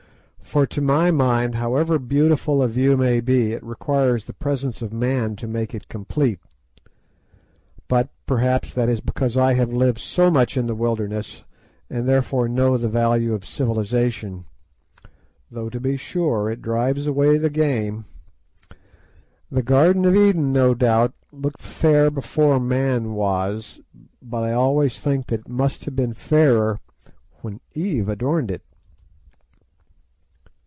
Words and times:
For 0.43 0.65
to 0.67 0.81
my 0.81 1.11
mind, 1.11 1.55
however 1.55 1.97
beautiful 1.97 2.61
a 2.61 2.67
view 2.67 2.97
may 2.97 3.21
be, 3.21 3.53
it 3.53 3.63
requires 3.63 4.25
the 4.25 4.33
presence 4.33 4.81
of 4.81 4.91
man 4.91 5.37
to 5.37 5.47
make 5.47 5.73
it 5.73 5.87
complete, 5.87 6.41
but 7.87 8.09
perhaps 8.25 8.73
that 8.73 8.89
is 8.89 8.99
because 8.99 9.37
I 9.37 9.53
have 9.53 9.71
lived 9.71 9.99
so 9.99 10.29
much 10.29 10.57
in 10.57 10.67
the 10.67 10.75
wilderness, 10.75 11.45
and 11.89 12.05
therefore 12.05 12.49
know 12.49 12.75
the 12.77 12.89
value 12.89 13.33
of 13.33 13.45
civilisation, 13.45 14.43
though 15.49 15.69
to 15.69 15.79
be 15.79 15.95
sure 15.95 16.49
it 16.49 16.61
drives 16.61 17.07
away 17.07 17.37
the 17.37 17.49
game. 17.49 18.03
The 19.49 19.63
Garden 19.63 20.03
of 20.03 20.17
Eden, 20.17 20.51
no 20.51 20.73
doubt, 20.73 21.13
looked 21.31 21.61
fair 21.61 22.11
before 22.11 22.59
man 22.59 23.13
was, 23.13 23.79
but 24.21 24.43
I 24.43 24.51
always 24.51 24.99
think 24.99 25.27
that 25.27 25.41
it 25.41 25.47
must 25.47 25.85
have 25.85 25.95
been 25.95 26.13
fairer 26.13 26.77
when 27.41 27.61
Eve 27.73 28.09
adorned 28.09 28.51
it. 28.51 28.61